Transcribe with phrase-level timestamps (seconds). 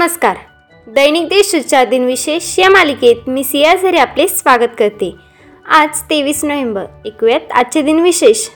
[0.00, 0.36] नमस्कार.
[0.86, 5.12] दैनिक देशच्या दिनविशेष या मालिकेत मी सिया झरे आपले स्वागत करते.
[5.68, 8.46] आज तेवीस नोव्हेंबर ऐकूयात आजचे दिनविशेष.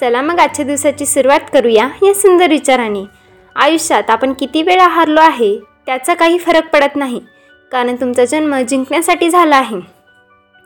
[0.00, 3.04] चला मग आजच्या दिवसाची सुरुवात करूया या सुंदर विचाराने.
[3.56, 7.20] आयुष्यात आपण किती वेळा हारलो आहे त्याचा काही फरक पडत नाही
[7.72, 9.80] कारण तुमचा जन्म जिंकण्यासाठी झाला आहे.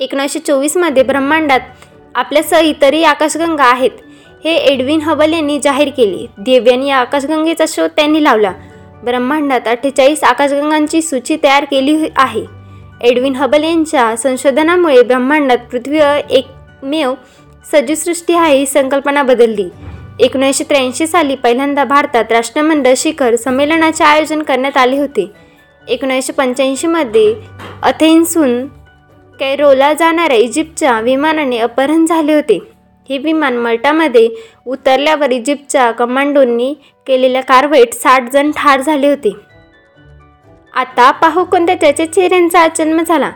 [0.00, 1.60] एकोणीसशे चोवीसमध्ये ब्रह्मांडात
[2.14, 3.90] आपल्यासह इतरही आकाशगंगा आहेत
[4.44, 6.26] हे एडविन हबल यांनी जाहीर केले.
[6.38, 8.52] देव्यांनी या आकाशगंगेचा शोध त्यांनी लावला.
[9.04, 12.44] ब्रह्मांडात अठ्ठेचाळीस आकाशगंगांची सूची तयार केली आहे.
[13.00, 17.14] एडविन हबल यांच्या संशोधनामुळे ब्रह्मांडात पृथ्वीवर एकमेव
[17.72, 19.68] सजीवसृष्टी आहे ही संकल्पना बदलली.
[20.20, 25.30] एकोणीसशे त्र्याऐंशी साली पहिल्यांदा भारतात राष्ट्रमंडळ शिखर संमेलनाचे आयोजन करण्यात आले होते.
[25.88, 27.34] एकोणीसशे पंच्याऐंशीमध्ये
[27.82, 28.66] अथेन्सहून
[29.38, 32.58] कैरोला जाणाऱ्या इजिप्तच्या विमानाने अपहरण झाले होते.
[33.08, 34.28] हे विमान मल्टामध्ये
[34.66, 36.74] उतरल्यावर इजिप्तच्या कमांडोंनी
[37.06, 39.32] केलेल्या कारवाईत साठ जण ठार झाले होते.
[40.74, 43.30] आता पाहू कोणत्या त्याच्या चेहऱ्यांचा जन्म झाला.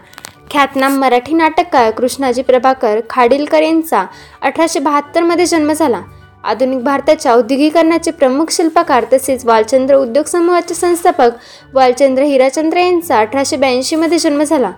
[0.51, 4.05] ख्यातनाम मराठी नाटककार कृष्णाजी प्रभाकर खाडीलकर यांचा
[4.43, 6.01] अठराशे बहात्तरमध्ये जन्म झाला.
[6.45, 11.31] आधुनिक भारताच्या औद्योगिकरणाचे प्रमुख शिल्पकार तसेच वालचंद्र उद्योग समूहाचे संस्थापक
[11.75, 14.71] वालचंद्र हिराचंद्र यांचा अठराशे ब्याऐंशीमध्ये जन्म झाला.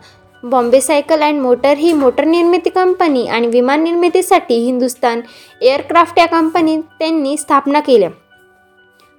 [0.43, 5.21] बॉम्बे सायकल अँड मोटर ही मोटर निर्मिती कंपनी आणि विमान निर्मितीसाठी हिंदुस्तान
[5.63, 8.09] एअरक्राफ्ट या कंपनी त्यांनी स्थापना केल्या.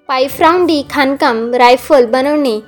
[0.08, 2.59] पायफ्राउंडी खाणकाम रायफल बनवणे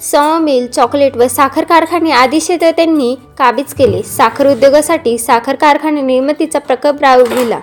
[0.00, 4.02] सॉ मिल चॉकलेट व साखर कारखाने आदी क्षेत्र त्यांनी काबीज केले.
[4.02, 7.60] साखर उद्योगासाठी साखर कारखाने निर्मितीचा प्रकल्प राबविला.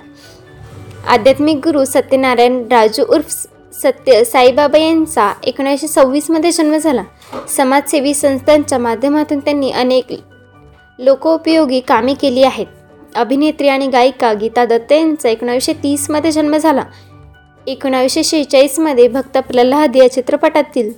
[1.08, 3.45] आध्यात्मिक गुरु सत्यनारायण राजू उर्फ
[3.81, 7.03] सत्य साईबाबा यांचा एकोणीसशे सव्वीसमध्ये जन्म झाला.
[7.50, 10.14] समाजसेवी संस्थांच्या माध्यमातून त्यांनी अनेक
[11.00, 12.66] लोकोपयोगी कामे केली आहेत.
[13.16, 16.83] अभिनेत्री आणि गायिका गीता दत्त यांचा एकोणावीसशे तीसमध्ये जन्म झाला.
[17.67, 20.92] एकोणावीसशे शेहेचाळीसमध्ये भक्त प्रल्हाद या चित्रपटातील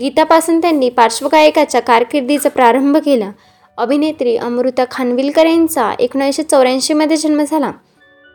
[0.00, 3.30] गीतापासून त्यांनी पार्श्वगायकाच्या कारकिर्दीचा प्रारंभ केला.
[3.76, 7.72] अभिनेत्री अमृता खानविलकर यांचा एकोणीसशे चौऱ्याऐंशीमध्ये जन्म झाला.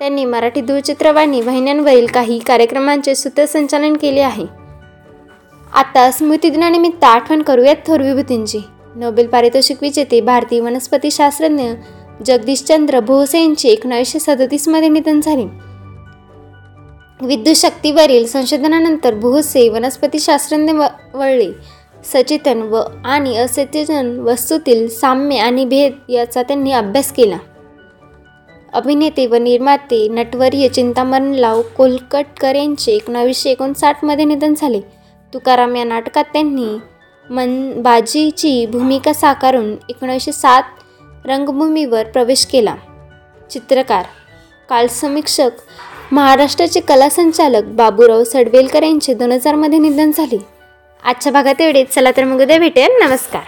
[0.01, 4.45] त्यांनी मराठी दूरचित्रवाणी वाहिन्यांवरील काही कार्यक्रमांचे सूत्रसंचालन केले आहे.
[5.73, 8.59] आता स्मृतिदिनानिमित्त आठवण करूयात थोर विभूतींची.
[8.95, 11.63] नोबेल पारितोषिक विजेते भारतीय वनस्पतीशास्त्रज्ञ
[12.25, 15.45] जगदीशचंद्र भोसे यांचे एकोणावीसशे सदतीसमध्ये निधन झाले.
[17.22, 20.72] विद्युत शक्तीवरील संशोधनानंतर भोसे वनस्पतीशास्त्रज्ञ
[21.13, 21.51] वळले.
[22.13, 27.38] सचेतन व आणि असचेतन वस्तूतील साम्य आणि भेद याचा त्यांनी अभ्यास केला.
[28.73, 34.79] अभिनेते व निर्माते नटवर्य चिंतामणराव कोलकटकर यांचे एकोणावीसशे एकोणसाठमध्ये निधन झाले.
[35.33, 36.77] तुकाराम या नाटकात त्यांनी
[37.29, 40.63] मन बाजीची भूमिका साकारून एकोणीसशे सात
[41.25, 42.75] रंगभूमीवर प्रवेश केला.
[43.51, 44.05] चित्रकार
[44.69, 45.51] कालसमीक्षक
[46.11, 50.45] महाराष्ट्राचे कला संचालक बाबूराव सडवेलकर यांचे दोन हजारमध्ये निधन झाले.
[51.03, 51.93] आजच्या भागात एवढेच.
[51.93, 53.41] चला तर मग उद्या भेटेल नमस्कार.